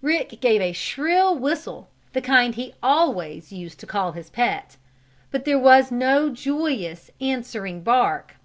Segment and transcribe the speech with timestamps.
[0.00, 4.76] Rick gave a shrill whistle, the kind he always used to call his pet,
[5.32, 8.36] but there was no joyous, answering bark.